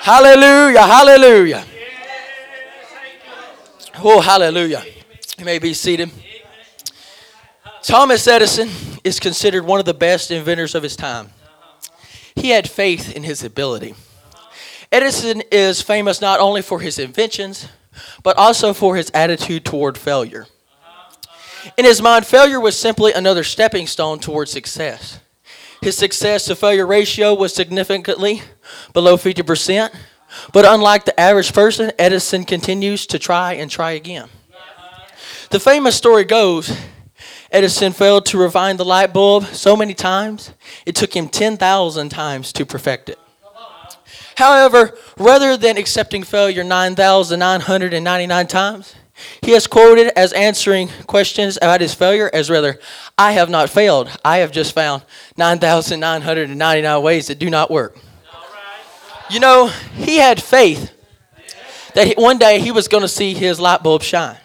Hallelujah, 0.00 0.82
hallelujah. 0.82 1.64
Oh, 4.02 4.20
hallelujah. 4.20 4.82
You 5.36 5.44
may 5.44 5.58
be 5.58 5.74
seated. 5.74 6.10
Thomas 7.82 8.26
Edison 8.26 8.70
is 9.04 9.20
considered 9.20 9.64
one 9.64 9.80
of 9.80 9.86
the 9.86 9.94
best 9.94 10.30
inventors 10.30 10.74
of 10.74 10.82
his 10.82 10.96
time. 10.96 11.30
He 12.34 12.50
had 12.50 12.70
faith 12.70 13.14
in 13.14 13.24
his 13.24 13.44
ability. 13.44 13.94
Edison 14.90 15.42
is 15.52 15.82
famous 15.82 16.20
not 16.20 16.40
only 16.40 16.62
for 16.62 16.80
his 16.80 16.98
inventions, 16.98 17.68
but 18.22 18.38
also 18.38 18.72
for 18.72 18.96
his 18.96 19.10
attitude 19.12 19.64
toward 19.64 19.98
failure. 19.98 20.46
In 21.76 21.84
his 21.84 22.02
mind, 22.02 22.26
failure 22.26 22.60
was 22.60 22.78
simply 22.78 23.12
another 23.12 23.44
stepping 23.44 23.86
stone 23.86 24.18
toward 24.18 24.48
success. 24.48 25.20
His 25.80 25.96
success 25.96 26.44
to 26.46 26.56
failure 26.56 26.86
ratio 26.86 27.34
was 27.34 27.54
significantly 27.54 28.42
below 28.92 29.16
50%, 29.16 29.94
but 30.52 30.64
unlike 30.64 31.04
the 31.04 31.18
average 31.18 31.52
person, 31.52 31.92
Edison 31.98 32.44
continues 32.44 33.06
to 33.06 33.18
try 33.18 33.54
and 33.54 33.70
try 33.70 33.92
again. 33.92 34.28
The 35.50 35.60
famous 35.60 35.96
story 35.96 36.24
goes 36.24 36.76
Edison 37.50 37.92
failed 37.92 38.26
to 38.26 38.38
refine 38.38 38.76
the 38.76 38.84
light 38.84 39.12
bulb 39.14 39.46
so 39.46 39.74
many 39.74 39.94
times, 39.94 40.52
it 40.84 40.94
took 40.94 41.16
him 41.16 41.28
10,000 41.28 42.08
times 42.10 42.52
to 42.52 42.66
perfect 42.66 43.08
it. 43.08 43.18
However, 44.36 44.96
rather 45.18 45.56
than 45.56 45.78
accepting 45.78 46.22
failure 46.22 46.62
9,999 46.62 48.46
times, 48.46 48.94
he 49.42 49.52
is 49.52 49.66
quoted 49.66 50.12
as 50.18 50.32
answering 50.32 50.88
questions 51.06 51.58
about 51.60 51.80
his 51.80 51.94
failure 51.94 52.30
as 52.32 52.50
rather, 52.50 52.78
I 53.16 53.32
have 53.32 53.50
not 53.50 53.70
failed. 53.70 54.10
I 54.24 54.38
have 54.38 54.52
just 54.52 54.72
found 54.74 55.04
9,999 55.36 57.02
ways 57.02 57.26
that 57.28 57.38
do 57.38 57.50
not 57.50 57.70
work. 57.70 57.96
You 59.30 59.40
know, 59.40 59.66
he 59.66 60.16
had 60.16 60.42
faith 60.42 60.92
that 61.94 62.16
one 62.16 62.38
day 62.38 62.60
he 62.60 62.72
was 62.72 62.88
going 62.88 63.02
to 63.02 63.08
see 63.08 63.34
his 63.34 63.60
light 63.60 63.82
bulb 63.82 64.02
shine. 64.02 64.38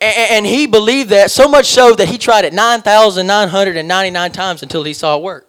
And 0.00 0.46
he 0.46 0.66
believed 0.66 1.10
that 1.10 1.30
so 1.30 1.48
much 1.48 1.66
so 1.66 1.94
that 1.94 2.08
he 2.08 2.18
tried 2.18 2.44
it 2.44 2.52
9,999 2.52 4.32
times 4.32 4.62
until 4.62 4.84
he 4.84 4.92
saw 4.92 5.16
it 5.16 5.22
work. 5.22 5.48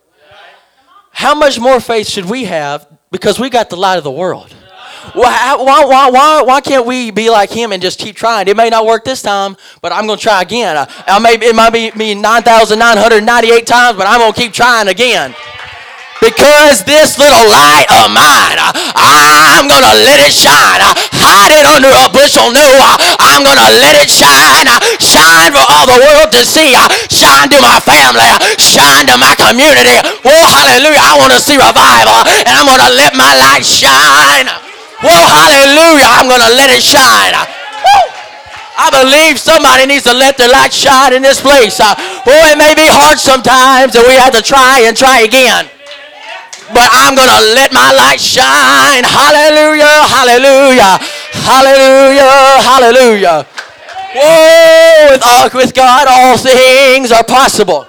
How 1.12 1.36
much 1.36 1.60
more 1.60 1.80
faith 1.80 2.08
should 2.08 2.26
we 2.26 2.46
have 2.46 2.88
because 3.12 3.40
we 3.40 3.50
got 3.50 3.70
the 3.70 3.78
light 3.78 3.98
of 3.98 4.04
the 4.04 4.12
world? 4.12 4.56
Why, 5.14 5.56
why, 5.58 6.10
why, 6.10 6.42
why 6.44 6.62
can't 6.62 6.86
we 6.86 7.12
be 7.12 7.30
like 7.30 7.50
him 7.50 7.72
and 7.72 7.82
just 7.82 8.00
keep 8.00 8.16
trying? 8.16 8.48
It 8.48 8.58
may 8.58 8.70
not 8.70 8.86
work 8.86 9.04
this 9.04 9.22
time, 9.22 9.58
but 9.82 9.92
I'm 9.92 10.06
going 10.08 10.18
to 10.18 10.24
try 10.24 10.42
again. 10.42 10.78
I, 10.78 10.88
I 11.08 11.20
may, 11.20 11.34
it 11.34 11.56
might 11.56 11.72
be 11.72 11.92
me 11.92 12.16
9,998 12.16 13.68
times, 13.68 13.98
but 13.98 14.08
I'm 14.08 14.20
going 14.20 14.34
to 14.34 14.40
keep 14.40 14.54
trying 14.54 14.88
again 14.88 15.36
because 16.20 16.84
this 16.84 17.16
little 17.16 17.48
light 17.48 17.88
of 17.88 18.12
mine, 18.12 18.60
uh, 18.60 18.72
I'm 18.96 19.72
going 19.72 19.84
to 19.84 19.96
let 20.04 20.20
it 20.20 20.36
shine. 20.36 20.84
Uh, 20.84 20.92
hide 21.16 21.56
it 21.56 21.64
under 21.64 21.90
a 21.90 22.12
bushel, 22.12 22.52
no. 22.52 22.68
I'm 23.20 23.44
going 23.44 23.60
to 23.60 23.72
let 23.80 23.96
it 24.04 24.12
shine. 24.12 24.68
Shine 25.00 25.52
for 25.56 25.64
all 25.64 25.88
the 25.88 26.00
world 26.00 26.32
to 26.36 26.44
see. 26.44 26.76
Shine 27.08 27.48
to 27.56 27.60
my 27.64 27.80
family. 27.80 28.28
Shine 28.60 29.08
to 29.08 29.16
my 29.16 29.34
community. 29.40 29.96
Oh, 30.28 30.44
hallelujah. 30.44 31.02
I 31.02 31.16
want 31.18 31.32
to 31.34 31.40
see 31.40 31.56
revival, 31.56 32.20
and 32.28 32.52
I'm 32.52 32.68
going 32.68 32.84
to 32.84 32.94
let 32.94 33.16
my 33.16 33.34
light 33.40 33.64
shine. 33.64 34.69
Whoa, 35.00 35.12
hallelujah. 35.12 36.10
I'm 36.12 36.28
going 36.28 36.44
to 36.44 36.54
let 36.56 36.70
it 36.70 36.84
shine. 36.84 37.34
I 38.80 38.88
believe 38.92 39.40
somebody 39.40 39.86
needs 39.86 40.04
to 40.06 40.14
let 40.14 40.38
their 40.38 40.50
light 40.50 40.74
shine 40.74 41.14
in 41.14 41.22
this 41.22 41.40
place. 41.42 41.80
Uh, 41.80 41.96
oh, 42.00 42.44
it 42.52 42.58
may 42.58 42.76
be 42.76 42.88
hard 42.88 43.20
sometimes, 43.20 43.96
and 43.96 44.08
we 44.08 44.16
have 44.16 44.32
to 44.34 44.42
try 44.42 44.88
and 44.88 44.96
try 44.96 45.22
again 45.28 45.70
but 46.74 46.88
I'm 46.94 47.16
going 47.16 47.30
to 47.30 47.42
let 47.58 47.74
my 47.74 47.92
light 47.94 48.22
shine. 48.22 49.04
Hallelujah, 49.04 50.06
hallelujah, 50.06 50.98
hallelujah, 51.42 52.62
hallelujah. 52.62 53.48
Whoa, 54.14 55.08
with, 55.12 55.22
uh, 55.24 55.50
with 55.54 55.74
God, 55.74 56.08
all 56.10 56.38
things 56.38 57.12
are 57.12 57.24
possible. 57.24 57.86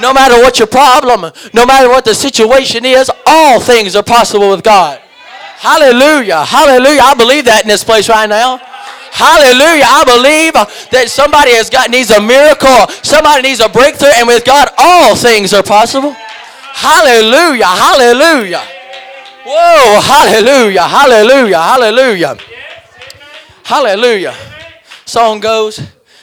No 0.00 0.12
matter 0.12 0.34
what 0.34 0.58
your 0.58 0.68
problem, 0.68 1.30
no 1.52 1.66
matter 1.66 1.88
what 1.88 2.04
the 2.04 2.14
situation 2.14 2.84
is, 2.84 3.10
all 3.26 3.60
things 3.60 3.94
are 3.94 4.02
possible 4.02 4.50
with 4.50 4.62
God. 4.62 5.00
Hallelujah, 5.60 6.42
hallelujah. 6.44 7.02
I 7.04 7.14
believe 7.14 7.44
that 7.44 7.62
in 7.62 7.68
this 7.68 7.84
place 7.84 8.08
right 8.08 8.28
now. 8.28 8.56
Hallelujah. 9.12 9.84
I 9.84 10.04
believe 10.08 10.54
that 10.88 11.10
somebody 11.10 11.52
has 11.52 11.68
got 11.68 11.90
needs 11.90 12.10
a 12.10 12.20
miracle. 12.20 12.88
Somebody 13.02 13.42
needs 13.42 13.60
a 13.60 13.68
breakthrough. 13.68 14.14
And 14.16 14.26
with 14.26 14.44
God, 14.44 14.70
all 14.78 15.14
things 15.14 15.52
are 15.52 15.62
possible. 15.62 16.16
Hallelujah. 16.72 17.66
Hallelujah. 17.66 18.62
Whoa. 19.44 20.00
Hallelujah. 20.00 20.88
Hallelujah. 20.88 21.60
Hallelujah. 21.60 22.36
Hallelujah. 23.64 24.34
Song 25.04 25.40
goes. 25.40 25.80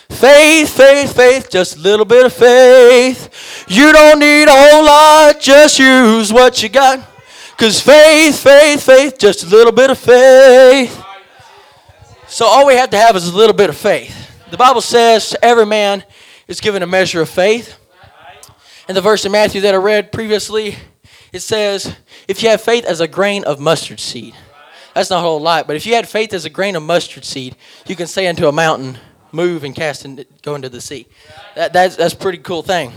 Faith, 0.10 0.70
faith, 0.70 1.16
faith, 1.16 1.50
just 1.52 1.76
a 1.76 1.80
little 1.80 2.06
bit 2.06 2.26
of 2.26 2.34
faith. 2.34 3.66
You 3.68 3.92
don't 3.92 4.20
need 4.20 4.46
a 4.46 4.52
whole 4.52 4.86
lot, 4.86 5.40
just 5.40 5.78
use 5.78 6.34
what 6.34 6.64
you 6.64 6.70
got. 6.70 7.17
Because 7.58 7.82
faith, 7.82 8.40
faith, 8.40 8.84
faith, 8.84 9.18
just 9.18 9.44
a 9.44 9.48
little 9.48 9.72
bit 9.72 9.90
of 9.90 9.98
faith. 9.98 11.04
So 12.28 12.46
all 12.46 12.68
we 12.68 12.76
have 12.76 12.92
to 12.92 12.98
have 12.98 13.16
is 13.16 13.28
a 13.28 13.36
little 13.36 13.56
bit 13.56 13.72
of 13.72 13.76
faith. 13.76 14.16
The 14.52 14.58
Bible 14.58 14.82
says 14.82 15.36
every 15.42 15.66
man 15.66 16.04
is 16.48 16.62
given 16.62 16.84
a 16.84 16.88
measure 16.88 17.20
of 17.20 17.30
faith. 17.30 17.80
And 18.88 18.96
the 18.96 19.02
verse 19.02 19.26
in 19.26 19.32
Matthew 19.32 19.62
that 19.62 19.74
I 19.74 19.78
read 19.78 20.12
previously, 20.12 20.76
it 21.34 21.40
says, 21.40 21.96
if 22.28 22.44
you 22.44 22.50
have 22.50 22.62
faith 22.62 22.86
as 22.86 23.02
a 23.02 23.08
grain 23.08 23.44
of 23.44 23.60
mustard 23.60 24.00
seed. 24.00 24.36
That's 24.94 25.10
not 25.10 25.18
a 25.18 25.22
whole 25.22 25.42
lot, 25.42 25.66
but 25.66 25.76
if 25.76 25.88
you 25.88 25.96
had 25.96 26.08
faith 26.08 26.34
as 26.34 26.46
a 26.46 26.52
grain 26.52 26.76
of 26.76 26.84
mustard 26.84 27.26
seed, 27.26 27.56
you 27.88 27.96
can 27.96 28.06
say 28.06 28.28
unto 28.28 28.48
a 28.48 28.52
mountain, 28.52 29.00
move 29.32 29.64
and 29.64 29.76
cast 29.76 30.06
and 30.06 30.24
go 30.44 30.54
into 30.54 30.70
the 30.70 30.80
sea. 30.80 31.08
That, 31.56 31.74
that's, 31.74 31.96
that's 31.96 32.14
a 32.14 32.18
pretty 32.18 32.38
cool 32.38 32.62
thing. 32.62 32.94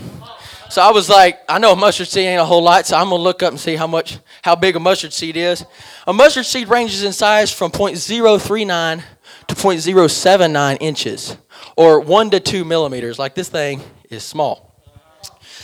So 0.71 0.81
I 0.81 0.93
was 0.93 1.09
like, 1.09 1.41
I 1.49 1.59
know 1.59 1.73
a 1.73 1.77
mustard 1.77 2.07
seed 2.07 2.27
ain't 2.27 2.41
a 2.41 2.45
whole 2.45 2.63
lot, 2.63 2.87
so 2.87 2.97
I'm 2.97 3.11
gonna 3.11 3.21
look 3.21 3.43
up 3.43 3.51
and 3.51 3.59
see 3.59 3.75
how 3.75 3.89
much, 3.89 4.19
how 4.43 4.55
big 4.55 4.77
a 4.77 4.81
mustard 4.81 5.13
seed 5.13 5.37
is. 5.37 5.65
A 6.07 6.13
mustard 6.13 6.47
seed 6.47 6.69
ranges 6.69 7.03
in 7.03 7.13
size 7.13 7.53
from 7.53 7.73
0.039 7.73 9.03
to 9.49 9.55
0.079 9.57 10.77
inches, 10.81 11.37
or 11.77 11.99
one 11.99 12.31
to 12.31 12.39
two 12.39 12.65
millimeters. 12.65 13.19
Like 13.19 13.35
this 13.35 13.49
thing 13.49 13.81
is 14.11 14.23
small. 14.23 14.73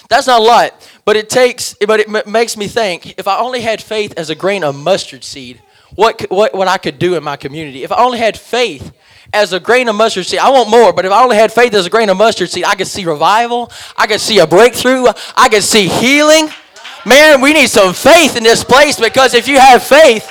That's 0.08 0.26
not 0.26 0.40
a 0.40 0.44
lot, 0.44 0.90
but 1.04 1.14
it 1.14 1.30
takes, 1.30 1.76
but 1.86 2.00
it 2.00 2.26
makes 2.26 2.56
me 2.56 2.66
think. 2.66 3.14
If 3.16 3.28
I 3.28 3.38
only 3.38 3.60
had 3.60 3.80
faith 3.80 4.12
as 4.16 4.28
a 4.28 4.34
grain 4.34 4.64
of 4.64 4.74
mustard 4.74 5.22
seed, 5.22 5.62
what 5.96 6.26
what 6.30 6.54
what 6.54 6.68
I 6.68 6.78
could 6.78 6.98
do 6.98 7.16
in 7.16 7.24
my 7.24 7.36
community? 7.36 7.82
If 7.82 7.90
I 7.90 8.02
only 8.02 8.18
had 8.18 8.38
faith 8.38 8.92
as 9.32 9.52
a 9.52 9.58
grain 9.58 9.88
of 9.88 9.96
mustard 9.96 10.26
seed, 10.26 10.38
I 10.38 10.50
want 10.50 10.70
more. 10.70 10.92
But 10.92 11.04
if 11.04 11.12
I 11.12 11.22
only 11.22 11.36
had 11.36 11.52
faith 11.52 11.74
as 11.74 11.86
a 11.86 11.90
grain 11.90 12.08
of 12.08 12.16
mustard 12.16 12.50
seed, 12.50 12.64
I 12.64 12.74
could 12.74 12.86
see 12.86 13.04
revival. 13.04 13.72
I 13.96 14.06
could 14.06 14.20
see 14.20 14.38
a 14.38 14.46
breakthrough. 14.46 15.06
I 15.36 15.48
could 15.48 15.64
see 15.64 15.88
healing. 15.88 16.48
Man, 17.04 17.40
we 17.40 17.52
need 17.52 17.68
some 17.68 17.94
faith 17.94 18.36
in 18.36 18.42
this 18.42 18.62
place 18.62 19.00
because 19.00 19.34
if 19.34 19.48
you 19.48 19.58
have 19.58 19.82
faith, 19.82 20.30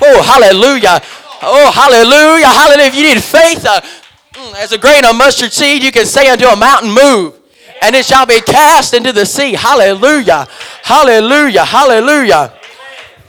oh 0.00 0.22
hallelujah, 0.22 1.00
oh 1.42 1.70
hallelujah, 1.70 2.46
hallelujah. 2.46 2.86
If 2.86 2.94
you 2.94 3.14
need 3.14 3.22
faith 3.22 3.64
uh, 3.64 3.80
mm, 3.80 4.62
as 4.62 4.72
a 4.72 4.78
grain 4.78 5.04
of 5.04 5.16
mustard 5.16 5.52
seed, 5.52 5.82
you 5.82 5.90
can 5.90 6.06
say 6.06 6.28
unto 6.28 6.46
a 6.46 6.56
mountain, 6.56 6.90
move 6.90 7.38
and 7.82 7.96
it 7.96 8.06
shall 8.06 8.24
be 8.24 8.40
cast 8.40 8.94
into 8.94 9.12
the 9.12 9.26
sea. 9.26 9.54
Hallelujah. 9.54 10.46
Hallelujah. 10.84 11.64
Hallelujah. 11.64 12.54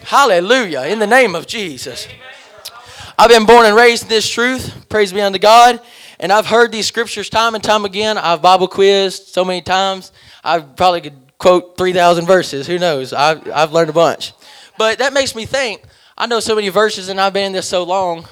Hallelujah. 0.04 0.82
In 0.82 1.00
the 1.00 1.08
name 1.08 1.34
of 1.34 1.48
Jesus. 1.48 2.08
I've 3.18 3.30
been 3.30 3.46
born 3.46 3.66
and 3.66 3.76
raised 3.76 4.04
in 4.04 4.10
this 4.10 4.30
truth. 4.30 4.90
Praise 4.90 5.14
be 5.14 5.22
unto 5.22 5.40
God. 5.40 5.80
And 6.20 6.32
I've 6.32 6.46
heard 6.46 6.72
these 6.72 6.88
scriptures 6.88 7.30
time 7.30 7.56
and 7.56 7.64
time 7.64 7.86
again. 7.86 8.18
I've 8.18 8.42
Bible 8.42 8.68
quizzed 8.68 9.28
so 9.28 9.46
many 9.46 9.62
times. 9.62 10.12
I 10.44 10.60
probably 10.60 11.02
could 11.02 11.38
quote 11.38 11.78
3,000 11.78 12.26
verses. 12.26 12.68
Who 12.68 12.78
knows? 12.80 13.14
I've, 13.14 13.50
I've 13.50 13.72
learned 13.72 13.90
a 13.90 13.94
bunch. 13.94 14.34
But 14.78 15.00
that 15.00 15.14
makes 15.14 15.36
me 15.36 15.46
think 15.46 15.84
I 16.18 16.28
know 16.28 16.40
so 16.40 16.56
many 16.56 16.70
verses 16.70 17.10
and 17.10 17.20
I've 17.20 17.34
been 17.34 17.48
in 17.48 17.54
this 17.54 17.68
so 17.68 17.84
long. 17.84 18.26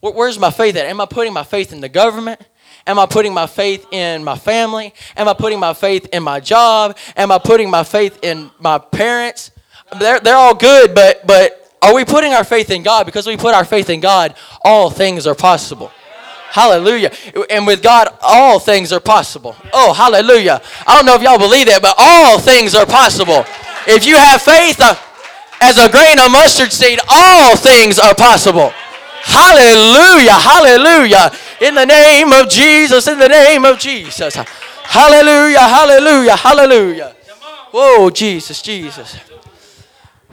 Where's 0.00 0.38
my 0.38 0.50
faith 0.50 0.76
at? 0.76 0.86
Am 0.86 1.00
I 1.00 1.06
putting 1.06 1.32
my 1.32 1.44
faith 1.44 1.72
in 1.72 1.80
the 1.80 1.88
government? 1.88 2.40
Am 2.86 2.98
I 2.98 3.04
putting 3.04 3.34
my 3.34 3.46
faith 3.46 3.86
in 3.92 4.24
my 4.24 4.36
family? 4.36 4.94
Am 5.16 5.28
I 5.28 5.34
putting 5.34 5.60
my 5.60 5.74
faith 5.74 6.08
in 6.12 6.22
my 6.22 6.40
job? 6.40 6.96
Am 7.14 7.30
I 7.30 7.38
putting 7.38 7.68
my 7.68 7.84
faith 7.84 8.18
in 8.22 8.50
my 8.58 8.78
parents? 8.78 9.50
They're, 9.98 10.20
they're 10.20 10.36
all 10.36 10.54
good, 10.54 10.94
but, 10.94 11.26
but 11.26 11.60
Are 11.82 11.94
we 11.94 12.04
putting 12.04 12.32
our 12.34 12.44
faith 12.44 12.70
in 12.70 12.82
God? 12.82 13.06
Because 13.06 13.26
we 13.26 13.36
put 13.36 13.54
our 13.54 13.64
faith 13.64 13.88
in 13.88 14.00
God, 14.00 14.34
all 14.62 14.90
things 14.90 15.26
are 15.26 15.34
possible. 15.34 15.90
Hallelujah. 16.50 17.12
And 17.48 17.66
with 17.66 17.82
God, 17.82 18.08
all 18.20 18.58
things 18.58 18.92
are 18.92 19.00
possible. 19.00 19.56
Oh, 19.72 19.92
hallelujah. 19.92 20.60
I 20.86 20.96
don't 20.96 21.06
know 21.06 21.14
if 21.14 21.22
y'all 21.22 21.38
believe 21.38 21.66
that, 21.66 21.80
but 21.80 21.94
all 21.96 22.38
things 22.38 22.74
are 22.74 22.84
possible. 22.84 23.44
If 23.86 24.04
you 24.04 24.16
have 24.16 24.42
faith 24.42 24.80
uh, 24.80 24.94
as 25.62 25.78
a 25.78 25.88
grain 25.88 26.18
of 26.18 26.30
mustard 26.32 26.72
seed, 26.72 26.98
all 27.08 27.56
things 27.56 27.98
are 27.98 28.14
possible. 28.14 28.72
Hallelujah. 29.22 30.32
Hallelujah. 30.32 31.30
In 31.60 31.74
the 31.76 31.86
name 31.86 32.32
of 32.32 32.48
Jesus, 32.48 33.06
in 33.06 33.18
the 33.18 33.28
name 33.28 33.64
of 33.64 33.78
Jesus. 33.78 34.34
Hallelujah. 34.34 35.60
Hallelujah. 35.60 36.36
Hallelujah. 36.36 37.14
Whoa, 37.70 38.10
Jesus, 38.10 38.60
Jesus. 38.60 39.16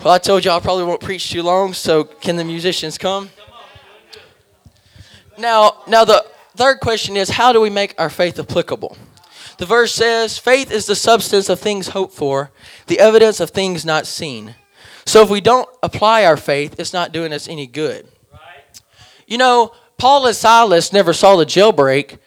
Well, 0.04 0.13
I 0.13 0.20
told 0.20 0.46
you 0.46 0.51
I 0.51 0.60
probably 0.60 0.84
won't 0.84 1.01
preach 1.01 1.32
too 1.32 1.42
long, 1.42 1.74
so 1.74 2.04
can 2.04 2.36
the 2.36 2.44
musicians 2.46 2.98
come? 2.98 3.32
Now, 5.38 5.84
now 5.88 6.06
the 6.06 6.24
third 6.56 6.80
question 6.80 7.18
is 7.18 7.30
how 7.32 7.51
do 7.51 7.60
we 7.60 7.70
make 7.72 7.96
our 7.98 8.10
faith 8.10 8.39
applicable? 8.39 8.96
The 9.58 9.66
verse 9.66 9.94
says, 9.94 10.38
faith 10.38 10.72
is 10.72 10.86
the 10.86 10.96
substance 10.96 11.50
of 11.50 11.60
things 11.60 11.89
hoped 11.89 12.13
for, 12.13 12.51
the 12.86 13.00
evidence 13.00 13.39
of 13.39 13.50
things 13.50 13.84
not 13.84 14.06
seen. 14.06 14.56
So 15.06 15.24
if 15.24 15.32
we 15.32 15.42
don't 15.42 15.68
apply 15.82 16.25
our 16.25 16.38
faith, 16.38 16.80
it's 16.80 16.94
not 16.94 17.12
doing 17.12 17.34
us 17.34 17.48
any 17.48 17.66
good. 17.66 18.08
You 19.25 19.39
know, 19.39 19.74
Paul 19.98 20.27
and 20.27 20.36
Silas 20.36 20.94
never 20.94 21.12
saw 21.12 21.36
the 21.36 21.46
jailbreak 21.46 22.20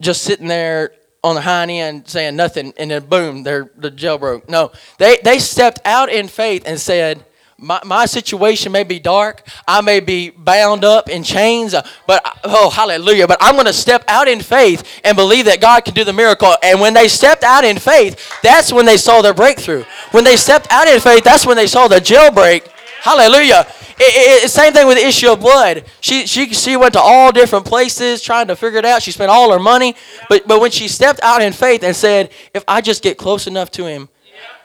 just 0.00 0.22
sitting 0.22 0.46
there 0.46 0.92
on 1.24 1.34
the 1.34 1.40
hind 1.40 1.70
end 1.70 2.08
saying 2.08 2.36
nothing, 2.36 2.72
and 2.76 2.90
then 2.90 3.04
boom, 3.06 3.42
they're 3.42 3.70
the 3.76 3.90
jailbroke. 3.90 4.48
No, 4.48 4.72
they, 4.98 5.18
they 5.24 5.38
stepped 5.38 5.80
out 5.84 6.10
in 6.10 6.28
faith 6.28 6.62
and 6.66 6.78
said, 6.78 7.24
my, 7.60 7.80
my 7.84 8.06
situation 8.06 8.70
may 8.70 8.84
be 8.84 9.00
dark. 9.00 9.42
I 9.66 9.80
may 9.80 9.98
be 9.98 10.30
bound 10.30 10.84
up 10.84 11.08
in 11.08 11.24
chains, 11.24 11.74
uh, 11.74 11.84
but 12.06 12.22
oh, 12.44 12.70
hallelujah. 12.70 13.26
But 13.26 13.38
I'm 13.40 13.54
going 13.54 13.66
to 13.66 13.72
step 13.72 14.04
out 14.06 14.28
in 14.28 14.40
faith 14.40 15.00
and 15.02 15.16
believe 15.16 15.46
that 15.46 15.60
God 15.60 15.84
can 15.84 15.92
do 15.92 16.04
the 16.04 16.12
miracle. 16.12 16.54
And 16.62 16.80
when 16.80 16.94
they 16.94 17.08
stepped 17.08 17.42
out 17.42 17.64
in 17.64 17.76
faith, 17.76 18.32
that's 18.42 18.72
when 18.72 18.86
they 18.86 18.96
saw 18.96 19.22
their 19.22 19.34
breakthrough. 19.34 19.84
When 20.12 20.22
they 20.22 20.36
stepped 20.36 20.68
out 20.70 20.86
in 20.86 21.00
faith, 21.00 21.24
that's 21.24 21.46
when 21.46 21.56
they 21.56 21.66
saw 21.66 21.88
the 21.88 21.96
jailbreak. 21.96 22.68
Hallelujah. 23.00 23.66
It, 24.00 24.44
it, 24.44 24.50
same 24.50 24.72
thing 24.72 24.86
with 24.86 24.96
the 24.96 25.06
issue 25.06 25.30
of 25.30 25.40
blood. 25.40 25.84
She, 26.00 26.26
she, 26.26 26.52
she 26.54 26.76
went 26.76 26.92
to 26.92 27.00
all 27.00 27.32
different 27.32 27.66
places 27.66 28.22
trying 28.22 28.46
to 28.46 28.56
figure 28.56 28.78
it 28.78 28.84
out. 28.84 29.02
She 29.02 29.10
spent 29.10 29.30
all 29.30 29.52
her 29.52 29.58
money. 29.58 29.96
But, 30.28 30.46
but 30.46 30.60
when 30.60 30.70
she 30.70 30.86
stepped 30.88 31.20
out 31.22 31.42
in 31.42 31.52
faith 31.52 31.82
and 31.82 31.96
said, 31.96 32.30
if 32.54 32.62
I 32.68 32.80
just 32.80 33.02
get 33.02 33.18
close 33.18 33.46
enough 33.46 33.70
to 33.72 33.86
him, 33.86 34.08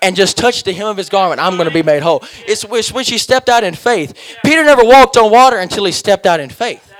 and 0.04 0.16
just 0.16 0.38
touch 0.38 0.64
the 0.64 0.74
hem 0.74 0.88
of 0.88 0.98
his 0.98 1.10
garment, 1.10 1.40
I'm 1.40 1.56
going 1.56 1.68
to 1.68 1.74
be 1.74 1.82
made 1.82 2.04
whole. 2.04 2.24
It's, 2.46 2.66
it's 2.70 2.92
when 2.92 3.06
she 3.06 3.18
stepped 3.18 3.50
out 3.50 3.64
in 3.64 3.74
faith. 3.74 4.14
Peter 4.44 4.64
never 4.64 4.84
walked 4.84 5.16
on 5.18 5.32
water 5.32 5.58
until 5.58 5.86
he 5.86 5.94
stepped 5.94 6.26
out 6.26 6.40
in 6.42 6.50
faith. 6.50 6.94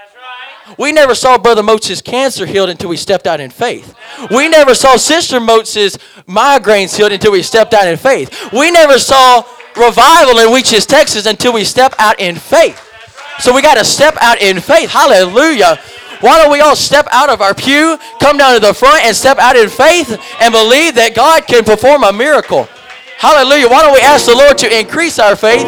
We 0.78 0.94
never 0.94 1.14
saw 1.14 1.38
Brother 1.38 1.62
Moats' 1.62 2.02
cancer 2.02 2.46
healed 2.46 2.70
until 2.70 2.90
we 2.90 2.98
stepped 2.98 3.28
out 3.28 3.42
in 3.42 3.52
faith. 3.52 3.94
We 4.32 4.48
never 4.48 4.74
saw 4.74 4.96
Sister 4.96 5.40
Moats' 5.40 5.98
migraines 6.26 6.96
healed 6.96 7.12
until 7.12 7.34
we 7.34 7.44
stepped 7.44 7.74
out 7.74 7.88
in 7.88 7.98
faith. 7.98 8.52
We 8.54 8.72
never 8.72 8.98
saw 8.98 9.44
revival 9.76 10.40
in 10.40 10.50
Weches, 10.50 10.86
Texas 10.86 11.26
until 11.26 11.54
we 11.54 11.64
step 11.64 11.94
out 12.00 12.20
in 12.20 12.36
faith. 12.36 12.80
So 13.40 13.54
we 13.54 13.62
got 13.62 13.76
to 13.76 13.86
step 13.86 14.16
out 14.22 14.42
in 14.42 14.60
faith. 14.60 14.90
Hallelujah. 14.90 15.80
Why 16.22 16.42
don't 16.42 16.52
we 16.52 16.62
all 16.62 16.76
step 16.76 17.08
out 17.12 17.30
of 17.30 17.42
our 17.42 17.54
pew, 17.54 17.98
come 18.22 18.38
down 18.38 18.54
to 18.54 18.60
the 18.66 18.74
front, 18.74 19.04
and 19.04 19.16
step 19.16 19.38
out 19.40 19.56
in 19.56 19.68
faith 19.68 20.18
and 20.40 20.54
believe 20.54 20.96
that 20.96 21.14
God 21.16 21.46
can 21.48 21.64
perform 21.64 22.04
a 22.04 22.14
miracle? 22.14 22.68
Hallelujah. 23.18 23.68
Why 23.68 23.82
don't 23.82 23.94
we 23.94 24.02
ask 24.02 24.26
the 24.26 24.36
Lord 24.36 24.58
to 24.60 24.80
increase 24.80 25.20
our 25.20 25.36
faith 25.36 25.68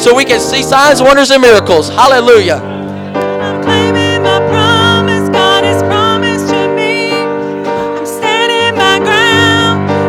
so 0.00 0.14
we 0.14 0.24
can 0.24 0.40
see 0.40 0.62
signs, 0.62 1.00
wonders, 1.00 1.30
and 1.30 1.40
miracles? 1.40 1.88
Hallelujah. 1.88 2.75